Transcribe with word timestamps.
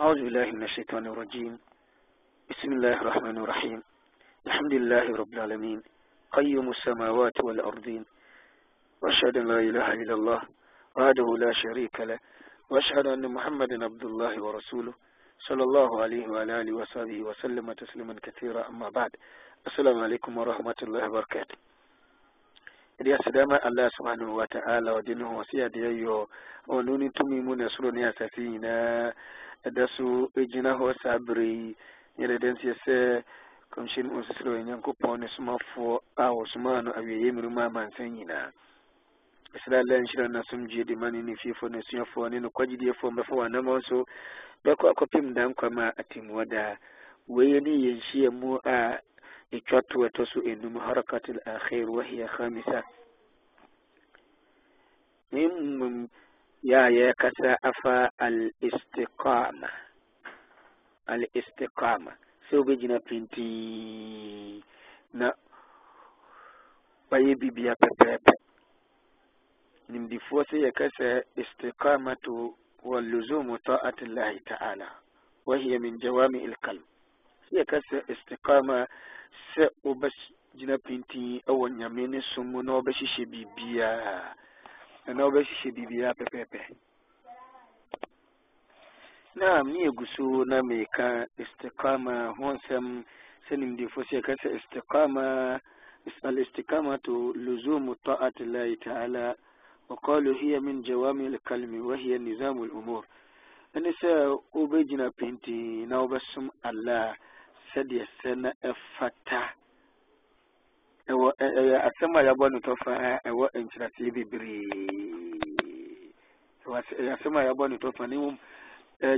أعوذ 0.00 0.14
بالله 0.24 0.44
من 0.52 0.62
الشيطان 0.62 1.06
الرجيم 1.06 1.58
بسم 2.50 2.72
الله 2.72 3.00
الرحمن 3.00 3.38
الرحيم 3.38 3.82
الحمد 4.46 4.72
لله 4.74 5.16
رب 5.16 5.32
العالمين 5.34 5.82
قيم 6.32 6.70
السماوات 6.70 7.40
والأرضين 7.44 8.04
وأشهد 9.02 9.36
أن 9.36 9.48
لا 9.48 9.60
إله 9.60 9.92
إلا 9.92 10.14
الله 10.14 10.40
وحده 10.96 11.36
لا 11.36 11.52
شريك 11.52 12.00
له 12.00 12.18
وأشهد 12.70 13.06
أن 13.06 13.28
محمدا 13.32 13.84
عبد 13.84 14.04
الله 14.04 14.42
ورسوله 14.44 14.94
صلى 15.38 15.62
الله 15.62 16.02
عليه 16.02 16.28
وعلى 16.28 16.60
آله 16.60 16.72
وصحبه 16.76 17.22
وسلم 17.22 17.72
تسليما 17.72 18.16
كثيرا 18.22 18.68
أما 18.68 18.88
بعد 18.90 19.10
السلام 19.66 19.98
عليكم 20.00 20.38
ورحمة 20.38 20.78
الله 20.82 21.08
وبركاته 21.08 21.56
ya 23.02 23.18
sidama 23.18 23.58
Allah 23.66 23.90
subhanahu 23.98 24.38
wa 24.38 24.46
ta'ala 24.46 24.94
wa 24.94 25.02
dinu 25.02 25.26
wasiya 25.42 25.68
da 25.74 25.80
yayyo 25.80 26.28
wa 26.70 26.82
nuni 26.82 27.10
tumi 27.10 27.40
muna 27.42 27.66
suru 27.74 27.90
ɛda 29.66 29.86
so 29.96 30.28
gyina 30.34 30.74
hɔ 30.74 30.92
saa 31.02 31.18
bere 31.18 31.42
yi 31.46 31.74
yɛda 32.18 32.38
dɛm 32.38 32.56
seɛ 32.60 32.74
sɛ 32.84 33.22
kɔmhyɛn 33.72 34.06
mu 34.06 34.20
ɔsisirɛ 34.20 34.50
onyankopɔn 34.58 35.20
ne 35.20 35.26
somafoɔ 35.36 36.00
a 36.16 36.24
wɔsomaa 36.34 36.82
no 36.84 36.90
awieyɛ 36.92 37.30
mmiru 37.30 37.48
mu 37.52 37.60
amansa 37.60 38.02
nyinaa 38.02 38.50
ɛsrɛ 39.54 39.78
ala 39.80 39.94
nhyira 40.02 40.28
no 40.30 40.40
asomdwue 40.42 40.84
de 40.84 40.96
ma 40.96 41.10
ne 41.10 41.22
ne 41.22 41.34
fiefoɔ 41.36 41.70
ne 41.70 41.78
asuafoɔ 41.78 42.30
ne 42.30 42.38
nokwagyedeɛfoɔ 42.40 43.10
mbɛfa 43.12 43.34
wɔanammɔ 43.38 43.86
so 43.86 44.04
bɛkɔ 44.64 44.90
akɔpem 44.92 45.32
da 45.34 45.46
nkwam 45.48 45.78
a 45.78 45.92
atemmuɔ 46.02 46.48
daa 46.48 46.76
wei 47.28 47.60
ne 47.60 47.70
yɛnhyia 47.70 48.32
mu 48.32 48.56
a 48.64 48.98
ɛtwa 49.52 49.80
to 49.88 49.98
ɛtɔ 50.02 50.26
so 50.32 50.40
ɛnum 50.40 50.74
harakatul 50.82 51.38
akhir 51.46 51.86
wahia 51.88 52.26
khamisa 52.34 52.82
mmom 55.32 56.08
ya 56.62 56.88
ya 56.88 57.10
kasa 57.18 57.58
afa 57.62 58.10
al-istiqama 58.18 59.66
al-istiqama 61.06 62.14
sai 62.50 62.76
jina 62.78 62.98
pinti 63.02 63.48
na 65.12 65.28
bayɛ 67.10 67.34
bibia 67.40 67.72
pɛpɛɛpɛ 67.80 68.32
ya 70.72 70.88
sɛ 70.98 71.22
istiqama 71.42 72.12
sɛ 72.22 72.54
wa 72.84 73.00
luzumu 73.00 73.58
taati 73.58 74.06
llahi 74.06 74.40
taala 74.46 74.86
wa 75.46 75.56
hiya 75.58 75.78
min 75.80 75.98
jawami 75.98 76.46
alkalm 76.46 76.82
sɛ 77.50 77.58
ya 77.58 77.64
sɛ 77.80 78.06
istiqama 78.12 78.86
sɛ 79.56 79.68
ba 80.00 80.08
jina 80.54 80.78
pinti 80.78 81.42
awon 81.46 81.80
yamini 81.80 82.22
som 82.34 82.46
mu 82.52 82.62
na 82.62 82.72
wobɛhyehyɛ 82.78 83.26
biribiaa 83.26 84.34
ɛna 85.08 85.22
wobɛhyehyɛ 85.26 85.74
biribiara 85.76 86.14
pɛpɛɛpɛ 86.18 86.60
na 89.34 89.62
ne 89.62 89.78
yɛgu 89.86 90.04
so 90.14 90.44
na 90.50 90.62
meka 90.62 91.26
istikama 91.42 92.34
ho 92.38 92.44
nsɛm 92.56 93.02
sɛ 93.46 93.54
nimdefo 93.58 94.00
sɛ 94.08 94.16
ɛka 94.20 94.32
sɛ 94.42 94.48
istikama 94.58 95.58
الاستقامة 96.22 97.06
لزوم 97.46 97.94
طاعة 98.04 98.34
الله 98.40 98.74
تعالى 98.86 99.34
وقالوا 99.88 100.34
هي 100.42 100.58
من 100.58 100.82
جوامع 100.82 101.26
الكلم 101.34 101.72
وهي 101.86 102.18
نظام 102.18 102.58
الأمور 102.66 103.02
ɛne 103.74 103.90
sɛ 104.00 104.12
wobɛgyina 104.54 105.10
pintii 105.14 105.86
na 105.86 106.02
wobɛsom 106.02 106.50
allah 106.64 107.14
sɛdeɛ 107.72 108.04
sɛ 108.18 108.34
na 108.34 108.50
ɛfata 108.66 109.42
ɛwɔ 111.12 111.28
ɛyɛ 111.60 111.76
asɛm 111.88 112.16
a 112.16 112.20
yɛabɔ 112.26 112.44
no 112.52 112.58
tɔfa 112.60 112.92
ɛwɔ 113.28 113.44
nkyerɛseɛ 113.62 114.10
bebree 114.16 114.64
ɛyɛ 116.64 117.10
asɛm 117.14 117.36
a 117.36 117.42
yɛabɔ 117.48 117.64
no 117.70 117.76
tɔfa 117.84 118.06
ne 118.08 118.16
mmom 118.16 118.36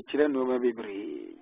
kyerɛ 0.07 0.25
nnoɔma 0.27 0.57
bebree 0.61 1.39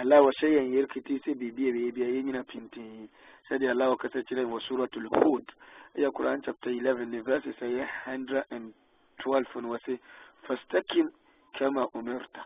Allah 0.00 0.22
wahyɛ 0.24 0.48
yɛn 0.54 0.72
yɛr 0.76 0.86
kiti 0.92 1.18
sɛ 1.24 1.34
biribi 1.34 1.68
a 1.68 1.72
bɛyɛ 1.74 1.90
bia 1.96 2.06
yɛn 2.14 2.24
nyina 2.26 2.42
pintin 2.44 3.08
sɛdeɛ 3.48 3.70
Allah 3.74 3.90
wɔkasa 3.96 4.22
kyerɛ 4.22 4.42
wɔ 4.54 4.58
suratul 4.66 5.06
hud 5.10 5.46
ɛyɛ 5.98 6.08
Quran 6.14 6.42
chapter 6.44 6.70
11 6.70 7.08
ne 7.10 7.18
verses 7.20 7.56
ɛyɛ 7.60 7.82
112 8.06 9.60
no 9.62 9.74
wɔse 9.76 9.98
fastakim 10.46 11.10
kama 11.58 11.88
umirta 11.94 12.44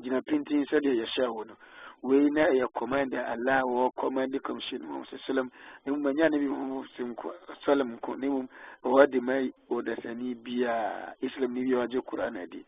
gyina 0.00 0.22
pintin 0.22 0.64
sɛdeɛ 0.70 0.96
yɛhyɛ 1.04 1.28
wo 1.34 1.42
no 1.44 1.56
wei 2.04 2.28
na 2.30 2.44
ɛyɛ 2.52 2.66
kɔmanda 2.76 3.20
allah 3.32 3.62
wɔ 3.64 3.90
kɔmanda 3.96 4.38
commission 4.44 4.82
mu 4.82 5.04
sɛ 5.06 5.16
salam 5.26 5.50
ne 5.86 5.92
mu 5.92 5.98
manya 6.02 6.28
ne 6.28 6.38
bi 6.38 6.44
mu 6.48 6.84
sim 6.96 7.14
ko 7.14 7.32
salam 7.64 7.96
ko 7.98 8.14
ne 8.14 8.28
mu 8.28 8.46
wɔ 8.84 9.06
de 9.10 9.20
mai 9.20 9.50
odasani 9.70 10.34
biya 10.34 11.14
islam 11.22 11.54
ne 11.54 11.64
biya 11.64 11.78
waje 11.78 12.00
qur'an 12.04 12.36
adi 12.36 12.60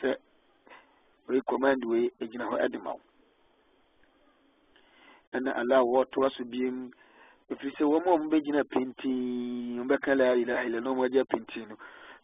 sɛ 0.00 0.14
wei 1.26 1.40
kɔmanda 1.40 1.88
wei 1.88 2.08
egyina 2.20 2.44
hɔ 2.46 2.60
adi 2.62 2.78
ma 2.78 2.94
ɛna 5.32 5.56
allah 5.58 5.82
wɔ 5.82 6.04
to 6.12 6.28
so 6.30 6.44
biem 6.44 6.88
ɛfiri 7.50 7.74
sɛ 7.78 7.82
wɔn 7.82 8.06
a 8.06 8.10
wɔn 8.14 8.30
bɛgyina 8.30 8.62
pentin 8.70 9.82
wɔbɛka 9.88 10.14
la 10.16 10.32
ilaha 10.36 10.64
illa 10.64 10.80
na 10.80 10.90
wɔn 10.90 11.04
agya 11.04 11.24
pentin 11.24 11.66
no 11.68 11.76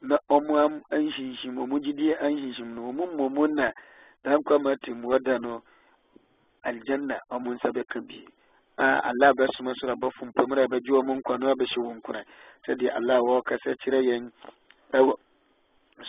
na 0.02 0.18
wɔn 0.30 0.82
anhinhim 0.92 1.58
wɔn 1.66 1.80
gyidie 1.82 2.14
anhinhim 2.16 2.74
no 2.76 2.92
wɔn 2.92 2.94
mmɔmɔ 3.10 3.54
na 3.56 3.72
dankwa 4.22 4.58
ma 4.62 4.76
tem 4.80 5.02
wɔda 5.02 5.40
no 5.42 5.60
aljanna 6.64 7.20
amun 7.30 7.58
sabe 7.58 7.82
kabi 7.84 8.28
Allah 8.76 9.32
ba 9.36 9.46
su 9.56 9.62
masu 9.62 9.86
rabba 9.86 10.10
fumfa 10.10 10.46
mura 10.46 10.66
ba 10.68 10.80
jiwa 10.80 11.02
mun 11.04 11.22
kwano 11.22 11.54
ba 11.56 11.66
shi 11.66 11.78
wunkuna 11.80 12.24
sai 12.66 12.74
dai 12.76 12.88
Allah 12.88 13.22
wa 13.22 13.42
ka 13.42 13.56
sai 13.64 13.74
cire 13.76 14.00
yan 14.02 14.32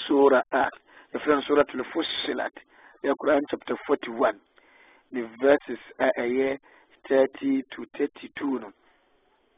sura 0.07 0.43
a 0.51 0.69
ifran 1.13 1.41
suratul 1.41 1.83
fussilat 1.83 2.53
ya 3.03 3.13
Quran 3.15 3.43
chapter 3.49 3.75
41 3.87 4.39
the 5.11 5.23
verses 5.41 5.79
a 5.99 6.11
aye 6.21 6.59
30 7.09 7.61
to 7.69 7.83
32 7.97 8.59
no 8.59 8.71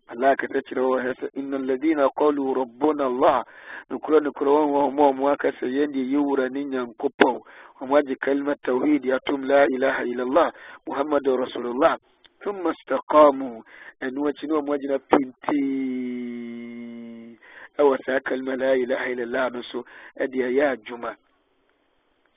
Allah 0.10 0.36
ka 0.38 0.48
ta 0.48 0.62
cire 0.62 0.82
wa 0.82 1.02
hasa 1.04 1.30
innal 1.36 1.66
ladina 1.68 2.08
qalu 2.10 2.54
rabbuna 2.54 3.06
Allah 3.06 3.44
nukura 3.90 4.20
nukura 4.20 4.52
wa 4.52 4.66
wa 4.66 4.92
mu 4.92 5.14
mu 5.14 5.36
ka 5.38 5.52
sayandi 5.60 6.12
yura 6.14 6.50
nin 6.50 6.72
yan 6.74 6.94
kupo 6.96 7.44
wa 7.82 8.02
kalmat 8.22 8.62
tauhid 8.64 9.06
ya 9.06 9.20
tum 9.20 9.44
la 9.44 9.68
ilaha 9.68 10.04
illa 10.06 10.24
Allah 10.24 10.54
muhammadur 10.88 11.40
rasulullah 11.44 11.98
thumma 12.40 12.72
istaqamu 12.72 13.62
an 14.02 14.18
wa 14.20 14.32
chinu 14.34 14.62
mu 14.64 14.72
wajina 14.72 15.00
pinti 15.00 17.40
aw 17.80 17.96
sa 18.06 18.20
kalma 18.24 18.56
la 18.56 18.76
ilaha 18.80 19.06
illa 19.12 19.24
Allah 19.24 19.50
nusu 19.52 19.84
adiya 20.16 20.50
ya 20.50 20.76
juma 20.78 21.16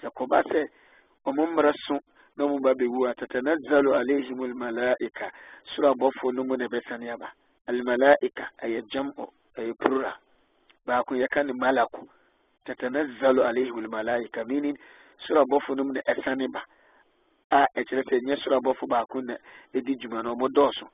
yakoba 0.03 0.43
se 0.51 0.67
omumrasu 1.25 2.01
nomu 2.37 2.59
babe 2.61 2.87
wa 2.91 3.15
tatanazzalu 3.15 3.95
alaihimul 3.95 4.55
malaika 4.55 5.33
sura 5.77 5.95
bofu 5.95 6.33
numu 6.33 6.57
ne 6.57 6.69
besaniya 6.69 7.17
ba 7.17 7.33
الملائكة 7.71 8.49
أي 8.65 8.81
جمع 8.81 9.13
أي 9.59 9.73
برة 9.73 10.17
باكو 10.87 11.15
يكن 11.15 11.57
ملك 11.59 11.89
تتنزل 12.65 13.41
عليه 13.41 13.71
الملائكة 13.71 14.45
meaning 14.45 14.77
sura 15.27 15.45
bɔfo 15.51 15.77
no 15.77 15.85
mu 15.85 15.93
na 15.93 16.01
ɛsane 16.11 16.47
ba 16.55 16.61
a 17.51 17.67
ɛkyerɛ 17.79 18.03
sɛ 18.09 18.21
nyɛ 18.21 18.37
sura 18.43 18.59
bɔfo 18.61 18.87
baako 18.91 19.21
na 19.23 19.35
ɛdi 19.75 19.93
dwuma 20.01 20.23
no 20.23 20.33
ɔmo 20.35 20.49
dɔɔso 20.49 20.87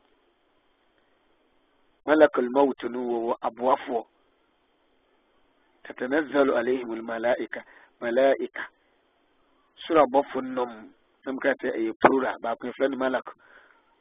malakul 2.07 2.49
maut 2.51 2.85
no 2.85 2.99
wɔwɔ 3.11 3.33
aboafoɔ 3.47 4.05
tatanazzalu 5.85 6.53
alaihim 6.59 6.91
almalaika 6.97 7.65
malaika 8.01 8.63
sura 9.87 10.05
bɔfo 10.07 10.43
nom 10.43 10.93
nam 11.25 11.39
ka 11.39 11.53
sɛ 11.63 11.69
ɛyɛ 11.79 11.93
plura 12.01 12.37
baako 12.41 12.67
yɛfrɛ 12.67 12.91
no 12.91 12.97
malak 12.97 13.25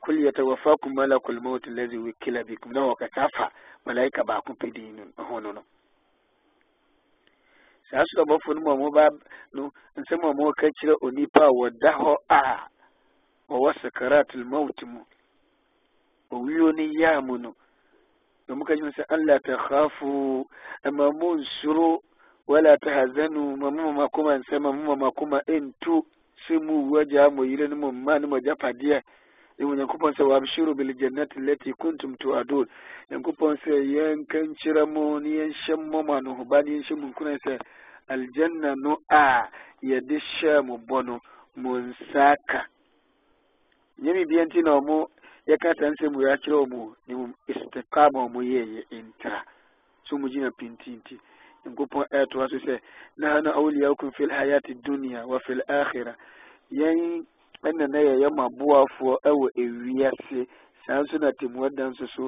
kul 0.06 0.26
yatawafakum 0.26 0.94
malakul 0.96 1.42
maut 1.42 1.68
alladhi 1.68 1.98
wukila 1.98 2.44
bikum 2.44 2.72
na 2.74 2.82
wakasafa 2.86 3.52
malaika 3.86 4.24
ba 4.24 4.42
ku 4.46 4.54
pidi 4.56 4.94
hono 5.18 5.52
no 5.54 5.64
saa 7.90 8.04
so 8.06 8.24
bɔfo 8.26 8.40
fun 8.46 8.60
mu 8.62 8.72
a 8.88 8.92
ba 8.92 9.10
no 9.54 9.72
nsɛm 9.98 10.24
a 10.26 10.30
wɔka 10.30 10.68
kyerɛ 10.78 10.96
onipa 11.02 11.42
a 11.46 11.50
wɔda 11.54 11.90
hɔ 11.98 12.16
a 12.30 12.70
wa 13.60 13.74
sakaratul 13.82 14.46
maut 14.46 14.84
mu 14.84 15.02
owuo 16.32 16.72
ne 16.74 16.86
yaa 16.94 17.22
mu 17.22 17.38
no 17.38 17.56
na 18.48 18.56
muka 18.56 18.76
kyerɛ 18.76 19.06
Allah 19.10 19.40
ta 19.42 19.58
khafu 19.58 20.46
amma 20.86 21.12
mu 21.14 21.44
shuru 21.62 21.98
wala 22.48 22.78
ta 22.78 22.90
tahazanu 22.90 23.58
ma 23.58 23.70
mu 23.72 23.90
makoma 23.94 24.38
nsɛm 24.38 24.60
ma 24.62 24.72
mu 24.72 24.96
makoma 24.96 25.42
ɛntu 25.48 26.02
sɛ 26.48 26.62
mu 26.62 26.94
waja 26.94 27.30
mu 27.32 27.44
yire 27.44 27.68
ni 27.70 27.76
mu 27.76 27.92
ma 27.92 28.18
ni 28.20 28.28
mu 28.28 28.36
agyapadeɛ 28.38 29.02
ewu 29.62 29.72
nyankopɔn 29.76 30.14
sɛ 30.18 30.24
wabshiru 30.32 30.76
biljannati 30.78 31.38
lati 31.48 31.70
kuntum 31.82 32.12
tuadun 32.22 32.66
nyankopɔn 33.10 33.54
sɛ 33.64 33.72
yɛnka 33.94 34.38
nkyerɛ 34.50 34.84
mu 34.94 35.04
ne 35.22 35.30
yɛnhyɛ 35.38 35.74
mmɔ 35.82 36.00
mu 36.08 36.14
anohoba 36.18 36.58
ne 36.64 36.72
yɛnhyɛ 36.76 36.96
mu 37.02 37.08
nkunan 37.12 37.40
sɛ 37.46 37.54
aljanna 38.12 38.70
no 38.84 38.94
a 39.24 39.48
yɛde 39.90 40.16
hyɛɛ 40.32 40.60
mo 40.68 40.76
bɔ 40.88 40.98
no 41.08 41.16
mo 41.62 41.72
nsa 41.88 42.36
ka 42.50 42.62
nyɛmi 44.02 44.24
bia 44.30 44.44
nti 44.46 44.60
na 44.66 44.74
ɔmo 44.80 44.98
yɛka 45.50 45.70
saa 45.80 45.90
nsɛm 45.96 46.14
wei 46.18 46.28
akyerɛ 46.34 46.58
ɔmo 46.66 46.82
ne 47.08 47.14
mu 47.18 47.26
istikama 47.52 48.20
ɔmo 48.28 48.40
yɛɛyɛ 48.44 49.04
ntra 49.08 49.38
so 50.04 50.18
mo 50.18 50.28
gyina 50.28 50.52
pintinti 50.60 51.16
nyankopɔn 51.64 52.04
ɛɛtoa 52.12 52.46
so 52.52 52.58
sɛ 52.66 52.80
nahanu 53.20 53.50
awliyaukum 53.56 54.12
fi 54.16 54.26
lhayati 54.26 54.76
dunia 54.84 55.26
wa 55.26 55.40
fi 55.46 55.54
lakhira 55.56 56.14
yɛn 56.72 57.26
ɛna 57.68 57.88
na 57.94 58.00
yɛyɛ 58.08 58.28
ma 58.38 58.44
aboafoɔ 58.50 59.14
ɛwɔ 59.30 59.46
ewiase 59.62 60.40
saa 60.86 61.02
nso 61.02 61.18
na 61.18 61.32
tɛmuadan 61.40 61.90
nso 61.92 62.06
so 62.16 62.24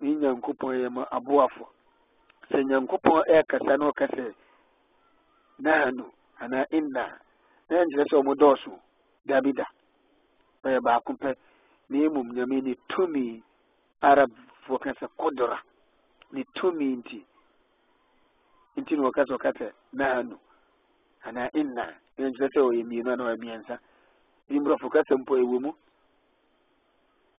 ne 0.00 0.10
nyankopɔn 0.20 0.72
yɛ 0.80 0.88
ma 0.96 1.04
aboafoɔ 1.16 1.68
sɛ 2.50 2.58
nyankopɔn 2.68 3.20
ɛɛkasa 3.32 3.76
na 3.78 3.84
ɔka 3.90 4.06
sɛ 4.16 4.26
nahanu 5.64 6.04
anaa 6.42 6.64
inna 6.78 7.04
na 7.70 7.76
ɛnkyerɛ 7.84 8.04
sɛ 8.10 8.16
ɔmo 8.20 8.32
dɔɔso 8.40 8.70
dabida 9.28 9.66
ɔyɛ 10.64 10.80
baako 10.82 11.12
pɛ 11.22 11.36
na 11.90 11.98
emom 12.06 12.28
nyame 12.34 12.60
ne 12.62 12.74
tumi 12.88 13.42
arabfoɔ 14.02 14.78
ka 14.82 14.90
sɛ 15.00 15.08
kodora 15.16 15.60
ne 16.32 16.44
tumi 16.56 16.96
nti 16.96 17.24
nti 18.76 18.96
na 18.96 19.02
wɔka 19.08 19.22
sɛ 19.28 19.36
ɔka 19.36 19.50
sɛ 19.58 19.72
nahanu 20.00 20.38
anaa 21.24 21.50
inna 21.52 21.86
ɛnkyerɛ 22.16 22.48
sɛ 22.48 22.60
ɔyɛ 22.64 22.84
mmienu 22.86 23.10
anaa 23.12 23.28
ɔyɛ 23.36 23.36
mmiɛnsa 23.42 23.76
Imra 24.56 24.76
fukasa 24.78 25.16
mpo 25.16 25.36
ewemu 25.38 25.70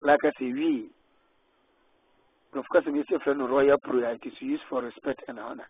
like 0.01 0.23
I 0.27 0.31
say 0.39 0.53
we 0.53 0.89
Prof. 2.51 2.65
Kasim 2.71 2.95
is 2.97 3.05
a 3.13 3.19
friend 3.19 3.41
of 3.41 3.49
royal 3.49 3.77
prayer. 3.79 4.11
It 4.13 4.21
is 4.25 4.33
used 4.41 4.63
for 4.69 4.81
respect 4.81 5.21
and 5.27 5.39
honor. 5.39 5.67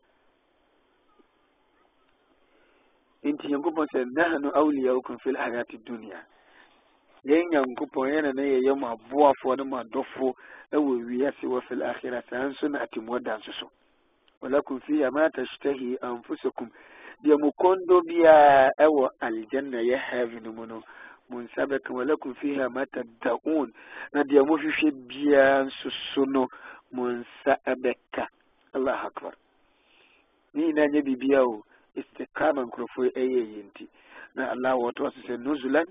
Inti 3.24 3.48
yankupon 3.52 3.88
se 3.92 4.06
nahanu 4.06 4.52
awliya 4.56 4.94
ukum 4.96 5.18
fil 5.20 5.36
hayati 5.36 5.78
dunya. 5.78 6.24
Yen 7.24 7.52
yankupon 7.52 8.14
yana 8.14 8.34
na 8.34 8.42
yeye 8.42 8.74
ma 8.76 8.96
buwa 8.96 9.34
fo 9.42 9.56
na 9.56 9.64
ma 9.66 9.84
dofo 9.84 10.36
ewe 10.72 11.04
wiyasi 11.04 11.48
wa 11.48 11.62
fil 11.62 11.84
akhirati 11.84 12.36
ansu 12.36 12.70
na 12.70 12.82
ati 12.82 13.00
mwadan 13.00 13.42
susu. 13.42 13.70
Walakum 14.42 14.80
fiya 14.82 15.12
ma 15.12 15.30
tashtahi 15.30 15.98
anfusukum. 16.02 16.70
Diya 17.22 17.38
mukondo 17.38 18.02
biya 18.02 18.72
ewa 18.78 19.12
aljanna 19.20 19.82
ya 19.82 20.00
heaven 20.00 20.48
muno. 20.50 20.84
mo 21.32 21.38
nsa 21.46 21.62
bɛka 21.70 21.90
wɔ 21.98 22.02
lakum 22.10 22.34
fiha 22.40 22.66
ma 22.76 22.84
taddaun 22.94 23.70
na 24.14 24.20
deɛ 24.30 24.42
mohwehwɛ 24.48 24.90
biara 25.08 25.64
nso 25.68 25.90
so 26.14 26.24
no 26.34 26.44
mo 26.96 27.04
nsa 27.20 27.54
bɛka 27.84 28.24
allah 28.76 28.98
akbar 29.08 29.34
ne 30.54 30.64
nyinaa 30.68 30.90
nyɛ 30.94 31.00
biribia 31.06 31.40
o 31.52 31.62
istikama 32.00 32.62
nkurɔfoɔ 32.68 33.06
ɛyɛ 33.22 33.42
yɛ 33.54 33.62
nti 33.70 33.86
na 34.36 34.44
allah 34.54 34.74
wɔtoa 34.84 35.10
so 35.14 35.20
sɛ 35.30 35.38
nuzulan 35.46 35.86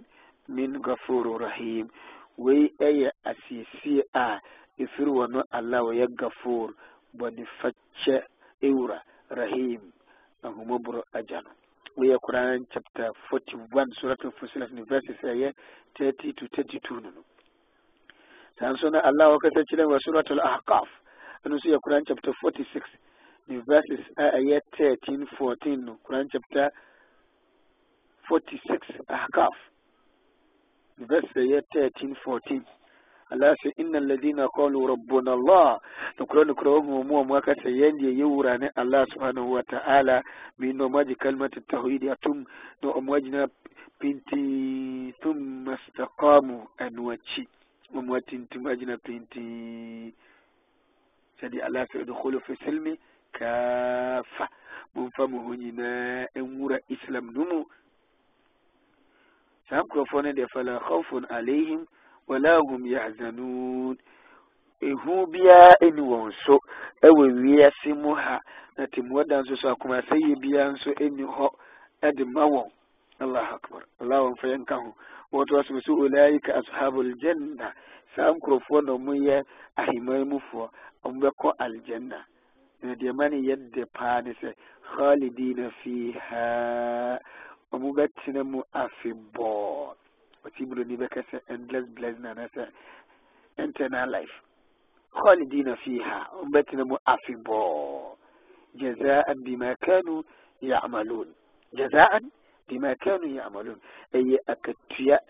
min 0.49 0.75
gafuru 0.82 1.38
rahim 1.38 1.87
wei 2.37 2.70
ɛyɛ 2.81 3.11
asiesie 3.31 4.02
a 4.14 4.41
ɛfiri 4.79 5.11
wɔ 5.19 5.25
no 5.31 5.43
allah 5.52 5.81
wɔyɛ 5.87 6.06
gafur 6.19 6.75
bɔnefakyɛ 7.17 8.19
ɛwura 8.62 8.99
rahim 9.31 9.93
ahomɔborɔ 10.43 11.02
agya 11.14 11.41
wiya 11.99 12.19
Quran 12.19 12.65
chapter 12.73 13.11
41 13.31 13.93
suratul 14.00 14.31
Fusilat 14.39 14.71
ni 14.71 14.83
verses 14.89 15.19
ayat 15.27 15.50
30 15.99 16.31
to 16.39 16.47
32 16.56 17.00
nunu 17.03 17.23
san 18.59 18.77
suna 18.79 19.00
Allah 19.03 19.29
waka 19.35 19.50
ta 19.50 19.62
cire 19.67 19.83
wa 19.87 19.99
suratul 19.99 20.39
Ahqaf 20.39 20.87
anu 21.45 21.59
su 21.59 21.69
ya 21.75 21.79
Quran 21.83 22.03
chapter 22.06 22.31
46 22.41 22.83
ni 23.50 23.59
verses 23.67 24.06
ayat 24.17 24.62
13 24.79 25.27
14 25.39 25.83
nu 25.85 25.99
Quran 26.06 26.29
chapter 26.33 26.71
46 28.31 29.03
Ahqaf 29.11 29.55
verses 31.03 31.35
ayat 31.37 31.65
13 31.75 32.15
14 32.25 32.62
ala 33.31 33.55
inna 33.77 33.99
alladhina 33.99 34.49
qalu 34.49 34.87
rabbuna 34.89 35.33
allah 35.33 35.81
to 36.17 36.27
krono 36.27 36.55
kromo 36.55 37.03
mu 37.05 37.25
mu 37.29 37.37
aka 37.37 37.55
sayende 37.63 38.09
yura 38.19 38.59
ne 38.59 38.69
allah 38.75 39.05
subhanahu 39.13 39.53
wa 39.53 39.63
ta'ala 39.63 40.23
min 40.59 40.77
no 40.77 40.89
maji 40.89 41.15
kalmatu 41.15 41.61
tauhid 41.69 42.09
atum 42.09 42.45
no 42.83 42.93
amwaji 42.99 43.29
na 43.31 43.49
pinti 44.01 45.13
tum 45.23 45.37
mastaqamu 45.69 46.69
anwachi 46.81 47.49
mamwatin 47.95 48.49
na 48.87 48.97
pinti 48.97 50.15
sadi 51.41 51.61
allah 51.61 51.85
se 51.93 52.05
dukhulu 52.05 52.41
fi 52.41 52.57
silmi 52.65 52.97
kafa 53.33 54.49
mun 54.95 55.11
famu 55.17 55.55
na 55.77 56.27
en 56.35 56.57
wura 56.59 56.79
islam 56.89 57.29
numu 57.33 57.65
sam 59.69 59.85
krofone 59.89 60.33
de 60.33 60.47
fala 60.49 60.81
khawfun 60.81 61.27
alaihim 61.29 61.85
wala 62.29 62.57
hum 62.61 62.87
yahzanun 62.87 63.97
ehu 64.81 65.27
biara 65.27 65.73
ɛni 65.83 66.03
wɔn 66.11 66.33
so 66.45 66.61
ɛwɔ 67.03 67.23
wiase 67.43 67.93
mu 68.03 68.15
ha 68.15 68.41
na 68.77 68.87
temmɔda 68.93 69.43
nso 69.43 69.55
so 69.57 69.69
akomasɛyɛ 69.73 70.37
biara 70.41 70.73
nso 70.73 70.91
ɛni 70.91 71.25
hɔ 71.25 71.47
ɛde 72.03 72.25
ma 72.27 72.45
wɔn 72.45 72.69
allah 73.21 73.47
akbar 73.55 73.83
allah 74.01 74.21
wɔn 74.21 74.37
fɛ 74.39 74.59
nka 74.61 74.77
ho 74.85 74.95
wɔto 75.33 75.57
asom 75.61 75.81
so 75.83 75.95
olaika 75.97 76.53
ashabu 76.61 77.01
aljanna 77.03 77.73
saa 78.15 78.33
nkurɔfoɔ 78.33 78.85
na 78.85 78.93
ɔmo 78.93 79.13
yɛ 79.17 79.43
ahemman 79.77 80.29
mufoɔ 80.31 80.69
ɔmo 81.05 81.21
bɛkɔ 81.31 81.53
aljanna 81.59 82.25
na 82.83 82.95
deɛ 82.95 83.13
ma 83.15 83.29
ne 83.29 83.41
yɛ 83.41 83.57
de 83.73 83.87
paa 83.87 84.21
ne 84.21 84.33
sɛ 84.41 84.53
khalidina 84.95 85.71
fiha 85.83 87.19
ɔmo 87.73 87.89
bɛtena 87.97 88.45
mu 88.47 88.61
afebɔɔ 88.75 89.95
وتيبلو 90.49 90.83
دي 90.89 90.97
بكسة 91.03 91.41
اندلس 91.50 91.85
بلازنا 91.95 92.31
ناسا 92.35 92.67
internal 93.65 94.09
life 94.17 94.37
خالدين 95.12 95.75
فيها 95.75 96.29
أمتنا 96.43 96.85
مؤفبا 96.85 98.15
جزاء 98.75 99.33
بما 99.33 99.73
كانوا 99.73 100.23
يعملون 100.62 101.29
جزاء 101.75 102.21
بما 102.69 102.93
كانوا 102.93 103.29
يعملون 103.29 103.79
أي 104.15 104.39
أكتيا 104.49 105.21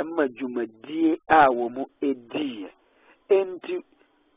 أما 0.00 0.26
جمدية 0.26 1.16
أو 1.30 1.68
مؤدية 1.68 2.70
أنت 3.32 3.66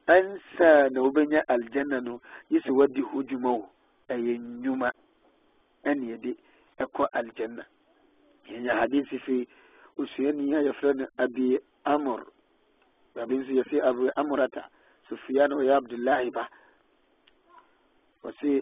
أنسى 0.10 0.72
نوبنيا 0.96 1.44
الجنة 1.54 2.20
يسودي 2.52 3.02
هجمو 3.14 3.66
أي 4.12 4.38
نيوما 4.38 4.92
أن 5.88 6.10
يدي 6.10 6.38
أكو 6.80 7.06
الجنة 7.16 7.66
يعني 8.50 8.74
حديث 8.82 9.06
في 9.26 9.48
يا 10.00 10.60
يفرن 10.62 11.08
أبي 11.20 11.60
أمر 11.88 12.24
بابن 13.16 13.58
يسي 13.58 13.82
أبي 13.90 14.10
أمرة 14.18 14.50
سفيان 15.10 15.54
ويا 15.54 15.76
عبد 15.76 15.94
الله 15.94 16.30
با 16.30 16.48
وسي 18.24 18.62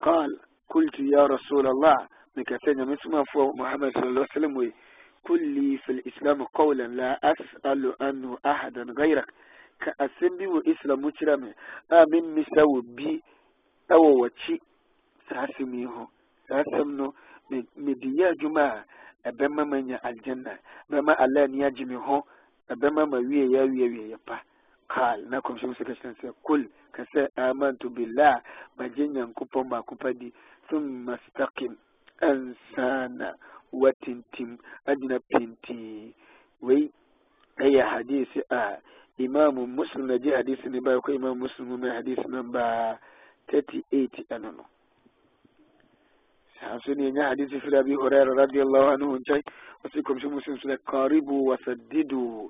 قال 0.00 0.40
قلت 0.68 0.98
يا 0.98 1.26
رسول 1.26 1.66
الله 1.66 2.08
من 2.36 2.88
مسمى 2.88 3.24
فو 3.32 3.52
محمد 3.52 3.92
صلى 3.92 4.08
الله 4.08 4.26
عليه 4.36 4.36
وسلم 4.46 4.72
قل 5.24 5.46
لي 5.48 5.78
في 5.78 5.92
الإسلام 5.92 6.44
قولا 6.44 6.82
لا 6.88 7.20
أسأل 7.32 7.94
عنه 8.00 8.38
أحدا 8.46 8.82
غيرك 8.82 9.26
بي 10.38 10.46
وإسلام 10.46 11.00
مجرم 11.02 11.54
أمن 11.92 12.24
مساو 12.34 12.80
بي 12.96 13.22
أو 13.92 14.24
وشي 14.24 14.58
ساسميه 15.30 16.06
ساسمنو 16.48 17.14
مديا 17.76 18.32
جماعة 18.40 18.84
ɛbɛma 19.28 19.62
ma 19.70 19.76
nya 19.82 19.98
aljanna 20.02 20.58
bɛma 20.90 21.12
allah 21.18 21.46
ni 21.48 21.64
agye 21.64 21.84
me 21.84 21.94
ho 21.96 22.24
ɛbɛma 22.72 23.10
ma 23.10 23.18
wie 23.18 23.44
yɛ 23.54 23.66
wie 23.70 23.88
wie 23.88 24.08
yɛ 24.12 24.16
pa 24.26 24.40
kal 24.88 25.18
na 25.30 25.40
kɔmhyɛm 25.40 25.74
sɛ 25.76 25.84
kakyerɛ 25.86 26.14
sɛ 26.20 26.32
kul 26.46 26.62
ka 26.94 27.02
sɛ 27.12 27.28
amantu 27.36 27.90
billah 27.94 28.40
magye 28.76 29.06
nyankopɔn 29.08 29.68
baako 29.68 29.94
pa 29.96 30.12
di 30.12 30.32
thumma 30.68 31.18
stakim 31.26 31.74
ansana 32.20 33.34
watintim 33.72 34.58
agyina 34.86 35.18
pentii 35.32 36.14
wei 36.60 36.90
ɛyɛ 37.58 37.82
hadisi 37.92 38.40
a 38.50 38.78
imamu 39.18 39.66
muslim 39.66 40.06
na 40.06 40.16
gye 40.18 40.30
hadisi 40.36 40.68
ne 40.70 40.80
baako 40.80 41.10
imamu 41.12 41.36
muslim 41.38 41.66
mu 41.68 41.86
hadisi 41.88 42.24
namba 42.30 42.98
38 43.48 44.24
ɛno 44.30 44.50
no 44.56 44.64
حسني 46.80 47.08
نيا 47.10 47.28
حديث 47.30 47.50
في 47.62 47.78
أبي 47.78 47.94
هريرة 48.02 48.32
رضي 48.42 48.62
الله 48.62 48.84
عنه 48.92 49.16
انتي 49.16 49.42
وسيكم 49.84 50.18
شو 50.18 50.28
مسلم 50.30 50.56
سنة 50.58 50.78
قاربوا 50.86 51.52
وسددوا 51.52 52.48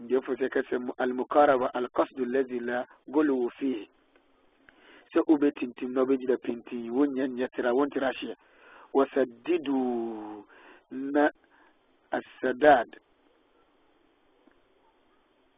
جفو 0.00 0.34
سيكسم 0.34 0.90
المقاربة 1.00 1.70
القصد 1.76 2.18
الذي 2.20 2.58
لا 2.58 2.86
قلوا 3.14 3.48
فيه 3.48 3.86
سأبي 5.14 5.50
تنتم 5.50 5.98
نبجد 5.98 6.40
بنتي 6.44 6.90
ونين 6.90 7.38
يترى 7.38 7.70
ونتراشي 7.70 8.34
وسددوا 8.92 10.42
نا 10.90 11.30
السداد 12.14 12.94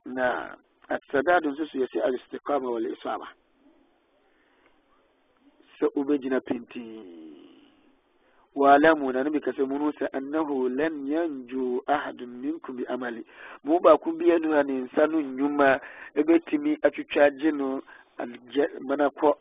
نعم 0.06 0.56
السداد 0.92 1.46
نسوس 1.46 1.74
يسي 1.74 1.98
الاستقامة 2.08 2.68
والإصابة 2.68 3.26
sɛ 5.78 5.86
wobɛgyina 5.94 6.40
pintii 6.40 7.34
walamu 8.54 9.12
na 9.12 9.22
nabi 9.22 9.40
kasɛ 9.40 9.64
munu 9.66 9.92
sɛ 9.92 10.06
annahu 10.12 10.68
lan 10.68 11.06
yanju 11.06 11.80
ahadun 11.86 12.38
minkum 12.42 12.76
bi 12.76 12.84
amali 12.88 13.24
mu 13.62 13.78
ba 13.80 13.96
biara 13.96 14.38
no 14.40 14.52
a 14.58 14.62
ne 14.64 14.80
nsa 14.80 15.06
no 15.08 15.18
nnwuma 15.20 15.78
ɛbɛtumi 16.14 16.78
atwitwa 16.82 17.52
no 17.54 17.82
mana 18.82 19.08
kɔ 19.10 19.34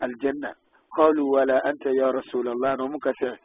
aljanna 0.00 0.54
qalu 0.96 1.30
wala 1.30 1.60
anta 1.64 1.90
ya 1.90 2.12
rasulallah 2.12 2.76
na 2.76 2.84
ɔmuka 2.84 3.12
sɛ 3.20 3.36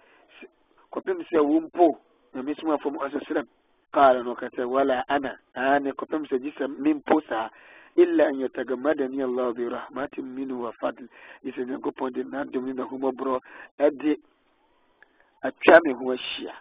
ko 0.91 1.00
sɛ 1.01 1.39
wo 1.46 1.62
mpo 1.62 1.98
na 2.34 2.77
fo 2.77 2.89
mu 2.91 3.00
ɔsɛserɛm 3.00 3.48
qala 3.94 4.22
no 4.24 4.36
ɔka 4.36 4.67
wala 4.70 5.03
ana 5.10 5.39
ane 5.56 5.91
ko 5.94 6.06
sɛ 6.06 6.38
gye 6.41 6.51
sɛ 6.51 6.67
mempo 6.79 7.20
saa 7.27 7.50
illa 7.98 8.27
an 8.30 8.39
yatagamada 8.39 9.08
ni 9.10 9.22
allah 9.25 9.54
bi 9.58 9.66
rahmatin 9.68 10.22
minhu 10.24 10.63
wa 10.70 10.72
fadl 10.80 11.10
isɛnyankopɔn 11.44 12.13
de 12.13 12.22
n'adom 12.24 12.66
ne 12.70 12.74
n'ahomɔborɔ 12.77 13.42
ɛde 13.82 14.16
atwa 15.42 15.80
me 15.84 15.94
ho 15.98 16.12
ahyia 16.13 16.54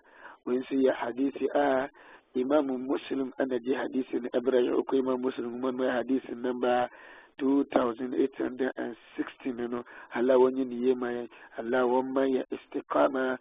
wei 0.44 0.58
nso 0.64 0.74
yɛ 0.80 0.94
hadisi 0.96 1.44
a 1.54 1.58
uh, 1.84 1.88
imam 2.34 2.72
muslim 2.86 3.32
ɛna 3.38 3.60
gye 3.62 3.74
hadisi 3.76 4.16
no 4.22 4.28
ɛberɛ 4.32 4.64
yɛ 4.64 4.80
ɔkɔ 4.80 4.96
imam 4.98 5.20
muslim 5.20 5.52
mu 5.60 5.68
no 5.72 5.84
hadisi 5.84 6.32
namba 6.34 6.88
2816 7.38 8.64
no 9.68 9.84
allah 10.16 10.34
wɔnye 10.40 10.64
ne 10.66 10.74
yie 10.88 10.94
ma 10.96 11.08
yɛn 11.12 11.28
allah 11.58 11.84
wɔmma 11.84 12.44
istiqama 12.50 13.36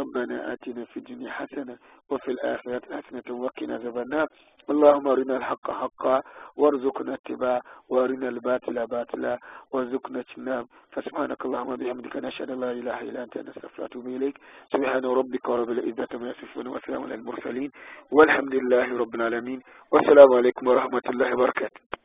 ربنا 0.00 0.36
آتنا 0.52 0.84
في 0.90 0.96
الدنيا 0.96 1.30
حسنة 1.38 1.76
وفي 2.10 2.30
الآخرة 2.30 2.80
حسنة 2.96 3.28
وقنا 3.42 3.74
عذاب 3.74 3.98
النار 3.98 4.26
اللهم 4.72 5.06
أرنا 5.12 5.34
الحق 5.40 5.66
حقا 5.80 6.16
وارزقنا 6.60 7.12
اتباعه 7.18 7.60
وأرنا 7.92 8.28
الباطل 8.34 8.76
باطلا 8.92 9.32
وارزقنا 9.72 10.18
اجتناب 10.24 10.64
فسبحانك 10.92 11.40
اللهم 11.46 11.70
وبحمدك 11.74 12.14
نشهد 12.26 12.48
أن 12.54 12.60
لا 12.64 12.70
إله 12.80 12.98
إلا 13.08 13.20
أنت 13.24 13.34
نستغفرك 13.48 13.92
إليك 13.96 14.36
سبحان 14.74 15.04
ربك 15.20 15.46
رب 15.60 15.70
العزة 15.76 16.08
عما 16.14 16.28
يصفون 16.32 16.66
وسلام 16.74 17.00
على 17.04 17.14
المرسلين 17.20 17.70
والحمد 18.16 18.54
لله 18.58 18.86
رب 19.02 19.12
العالمين 19.18 19.60
والسلام 19.92 20.30
عليكم 20.38 20.62
ورحمة 20.70 21.06
الله 21.12 21.28
وبركاته 21.34 22.01